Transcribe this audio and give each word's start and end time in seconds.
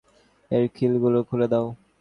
এর 0.51 0.63
খিলগুলো 0.75 1.19
খুলে 1.29 1.47
দাও! 1.51 1.67